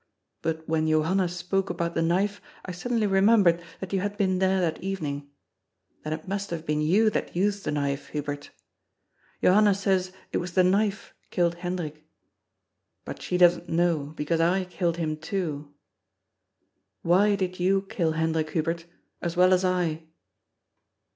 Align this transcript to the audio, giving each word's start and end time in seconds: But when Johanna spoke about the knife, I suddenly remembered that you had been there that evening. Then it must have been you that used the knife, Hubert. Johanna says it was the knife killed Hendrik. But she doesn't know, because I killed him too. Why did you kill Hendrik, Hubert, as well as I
But 0.41 0.67
when 0.67 0.87
Johanna 0.87 1.27
spoke 1.29 1.69
about 1.69 1.93
the 1.93 2.01
knife, 2.01 2.41
I 2.65 2.71
suddenly 2.71 3.05
remembered 3.05 3.61
that 3.79 3.93
you 3.93 3.99
had 3.99 4.17
been 4.17 4.39
there 4.39 4.59
that 4.59 4.81
evening. 4.83 5.29
Then 6.03 6.11
it 6.11 6.27
must 6.27 6.49
have 6.49 6.65
been 6.65 6.81
you 6.81 7.11
that 7.11 7.35
used 7.35 7.65
the 7.65 7.71
knife, 7.71 8.07
Hubert. 8.07 8.49
Johanna 9.43 9.75
says 9.75 10.11
it 10.31 10.39
was 10.39 10.53
the 10.53 10.63
knife 10.63 11.13
killed 11.29 11.53
Hendrik. 11.53 12.03
But 13.05 13.21
she 13.21 13.37
doesn't 13.37 13.69
know, 13.69 14.13
because 14.17 14.41
I 14.41 14.65
killed 14.65 14.97
him 14.97 15.17
too. 15.17 15.71
Why 17.03 17.35
did 17.35 17.59
you 17.59 17.83
kill 17.83 18.13
Hendrik, 18.13 18.49
Hubert, 18.49 18.85
as 19.21 19.37
well 19.37 19.53
as 19.53 19.63
I 19.63 20.07